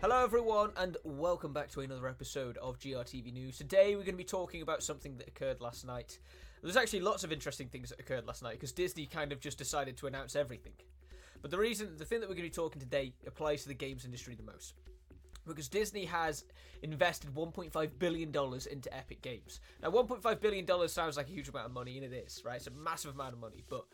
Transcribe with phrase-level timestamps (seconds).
[0.00, 3.58] Hello, everyone, and welcome back to another episode of GRTV News.
[3.58, 6.18] Today, we're going to be talking about something that occurred last night.
[6.62, 9.58] There's actually lots of interesting things that occurred last night because Disney kind of just
[9.58, 10.74] decided to announce everything.
[11.40, 13.74] But the reason, the thing that we're going to be talking today applies to the
[13.74, 14.74] games industry the most.
[15.46, 16.44] Because Disney has
[16.82, 19.60] invested $1.5 billion into Epic Games.
[19.82, 22.56] Now, $1.5 billion sounds like a huge amount of money, and it is, right?
[22.56, 23.84] It's a massive amount of money, but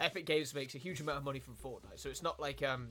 [0.00, 2.88] Epic Games makes a huge amount of money from Fortnite, so it's not like um,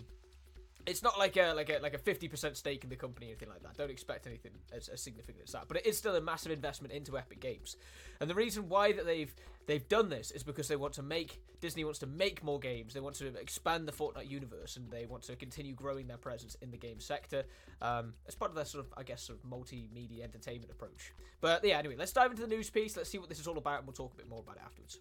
[0.85, 3.29] it's not like a like a like a fifty percent stake in the company or
[3.29, 3.77] anything like that.
[3.77, 5.67] Don't expect anything as, as significant as that.
[5.67, 7.75] But it is still a massive investment into Epic Games,
[8.19, 9.33] and the reason why that they've
[9.67, 12.93] they've done this is because they want to make Disney wants to make more games.
[12.93, 16.55] They want to expand the Fortnite universe, and they want to continue growing their presence
[16.61, 17.43] in the game sector
[17.81, 21.13] um, as part of their sort of I guess sort of multimedia entertainment approach.
[21.41, 22.95] But yeah, anyway, let's dive into the news piece.
[22.95, 24.61] Let's see what this is all about, and we'll talk a bit more about it
[24.65, 24.99] afterwards.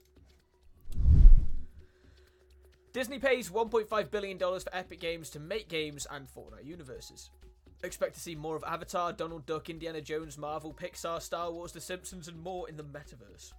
[2.92, 7.30] Disney pays $1.5 billion for Epic Games to make games and Fortnite universes.
[7.84, 11.80] Expect to see more of Avatar, Donald Duck, Indiana Jones, Marvel, Pixar, Star Wars, The
[11.80, 13.52] Simpsons, and more in the metaverse.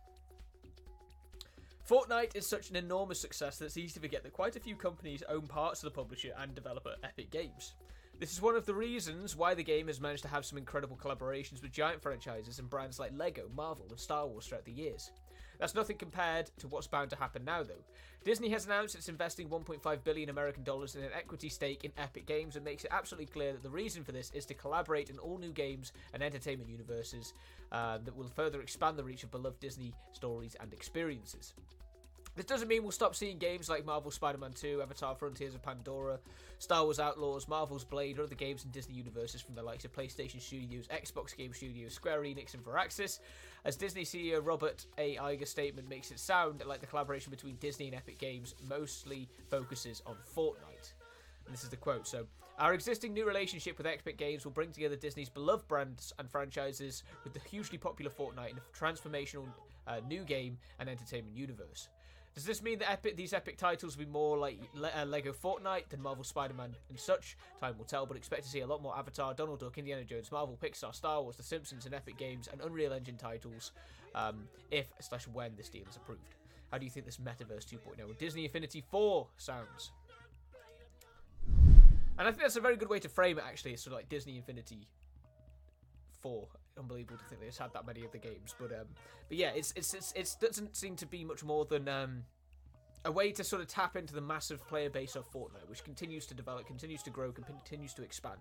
[1.90, 4.76] Fortnite is such an enormous success that it's easy to forget that quite a few
[4.76, 7.74] companies own parts of the publisher and developer Epic Games.
[8.22, 10.96] This is one of the reasons why the game has managed to have some incredible
[10.96, 15.10] collaborations with giant franchises and brands like Lego, Marvel, and Star Wars throughout the years.
[15.58, 17.84] That's nothing compared to what's bound to happen now, though.
[18.24, 22.28] Disney has announced it's investing 1.5 billion American dollars in an equity stake in Epic
[22.28, 25.18] Games and makes it absolutely clear that the reason for this is to collaborate in
[25.18, 27.34] all new games and entertainment universes
[27.72, 31.56] uh, that will further expand the reach of beloved Disney stories and experiences.
[32.34, 36.18] This doesn't mean we'll stop seeing games like Marvel Spider-Man 2, Avatar Frontiers of Pandora,
[36.60, 39.92] Star Wars Outlaws, Marvel's Blade, or other games in Disney universes from the likes of
[39.92, 43.20] PlayStation Studios, Xbox Game Studios, Square Enix, and Firaxis.
[43.66, 45.18] As Disney CEO Robert A.
[45.18, 50.02] Iger's statement makes it sound like the collaboration between Disney and Epic Games mostly focuses
[50.06, 50.94] on Fortnite.
[51.46, 52.08] And this is the quote.
[52.08, 52.28] So,
[52.60, 57.04] our existing new relationship with Epic Games will bring together Disney's beloved brands and franchises
[57.26, 59.48] with the hugely popular Fortnite in a transformational
[59.88, 61.90] uh, new game and entertainment universe.
[62.34, 65.34] Does this mean that epic, these epic titles will be more like Le- uh, Lego
[65.34, 67.38] Fortnite than Marvel Spider-Man and such?
[67.60, 70.32] Time will tell, but expect to see a lot more Avatar, Donald Duck, Indiana Jones,
[70.32, 73.74] Marvel, Pixar, Star Wars, The Simpsons, and Epic Games and Unreal Engine titles
[74.16, 76.36] um, if slash when this deal is approved.
[76.72, 79.92] How do you think this Metaverse 2.0 and Disney Infinity 4 sounds?
[82.18, 83.44] And I think that's a very good way to frame it.
[83.46, 84.88] Actually, it's sort of like Disney Infinity
[86.20, 86.48] Four.
[86.78, 88.88] Unbelievable to think they just had that many of the games, but um,
[89.28, 92.24] but yeah, it's it's, it's it doesn't seem to be much more than um,
[93.06, 96.26] a way to sort of tap into the massive player base of Fortnite, which continues
[96.28, 98.40] to develop, continues to grow, continues to expand.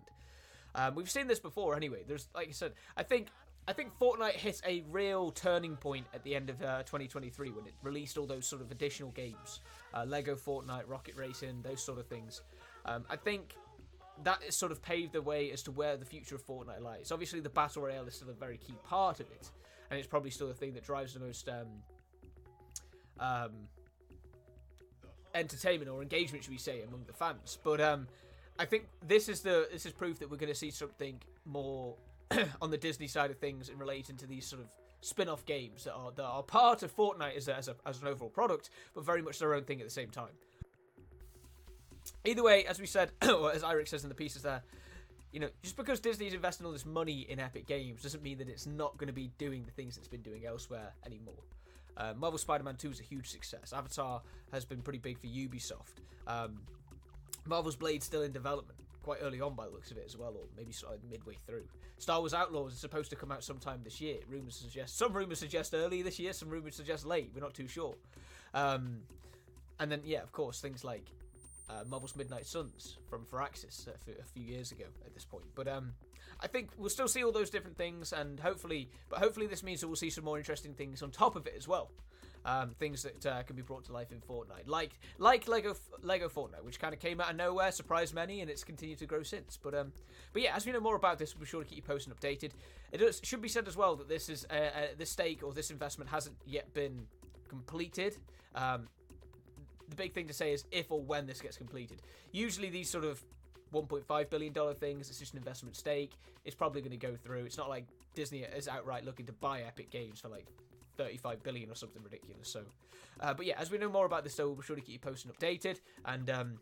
[0.74, 2.04] Um, we've seen this before, anyway.
[2.06, 3.28] There's, like I said, I think
[3.68, 7.66] I think Fortnite hit a real turning point at the end of uh, 2023 when
[7.66, 9.60] it released all those sort of additional games,
[9.94, 12.42] uh, Lego Fortnite, Rocket Racing, those sort of things.
[12.84, 13.54] Um, I think
[14.24, 17.12] that sort of paved the way as to where the future of Fortnite lies.
[17.12, 19.50] Obviously, the battle royale is still a very key part of it,
[19.90, 21.66] and it's probably still the thing that drives the most um,
[23.18, 23.50] um,
[25.34, 27.58] entertainment or engagement, should we say, among the fans.
[27.62, 28.06] But um,
[28.58, 31.94] I think this is the this is proof that we're going to see something more
[32.62, 34.68] on the Disney side of things in relation to these sort of
[35.02, 38.08] spin-off games that are that are part of Fortnite as a, as, a, as an
[38.08, 40.32] overall product, but very much their own thing at the same time.
[42.24, 44.62] Either way, as we said, or as Eric says in the pieces there,
[45.32, 48.48] you know, just because Disney's investing all this money in Epic Games doesn't mean that
[48.48, 51.34] it's not going to be doing the things it's been doing elsewhere anymore.
[51.96, 53.72] Uh, Marvel Spider-Man 2 is a huge success.
[53.72, 54.22] Avatar
[54.52, 56.00] has been pretty big for Ubisoft.
[56.26, 56.60] Um,
[57.46, 60.30] Marvel's Blade still in development, quite early on by the looks of it as well,
[60.30, 61.64] or maybe sort of midway through.
[61.98, 64.16] Star Wars Outlaws is supposed to come out sometime this year.
[64.28, 67.30] Rumors suggest some rumors suggest early this year, some rumors suggest late.
[67.34, 67.94] We're not too sure.
[68.54, 69.00] Um,
[69.78, 71.06] and then yeah, of course, things like
[71.70, 75.44] uh, Marvel's Midnight Suns from Firaxis a few, years ago at this point.
[75.54, 75.92] But um,
[76.40, 79.80] I think we'll still see all those different things, and hopefully, but hopefully this means
[79.80, 81.90] that we'll see some more interesting things on top of it as well.
[82.42, 86.30] Um, things that uh, can be brought to life in Fortnite, like like Lego Lego
[86.30, 89.22] Fortnite, which kind of came out of nowhere, surprised many, and it's continued to grow
[89.22, 89.58] since.
[89.62, 89.92] But um,
[90.32, 92.14] but yeah, as we know more about this, we'll be sure to keep you posted
[92.14, 92.52] and updated.
[92.92, 95.52] It is, should be said as well that this is uh, uh, this stake or
[95.52, 97.06] this investment hasn't yet been
[97.50, 98.16] completed.
[98.54, 98.88] Um,
[99.90, 102.02] the big thing to say is if or when this gets completed.
[102.32, 103.22] Usually these sort of
[103.74, 106.12] 1.5 billion dollar things, it's just an investment stake.
[106.44, 107.44] It's probably going to go through.
[107.44, 110.46] It's not like Disney is outright looking to buy Epic Games for like
[110.96, 112.48] 35 billion or something ridiculous.
[112.48, 112.62] So,
[113.20, 114.92] uh, but yeah, as we know more about this, though, we'll be sure to keep
[114.92, 115.80] you posted and updated.
[116.04, 116.58] And um,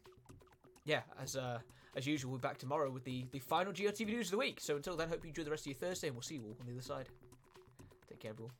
[0.84, 1.58] yeah, as uh,
[1.96, 4.60] as usual, we're back tomorrow with the the final GRTV news of the week.
[4.60, 6.42] So until then, hope you enjoy the rest of your Thursday, and we'll see you
[6.42, 7.08] all on the other side.
[8.08, 8.52] Take care, everyone.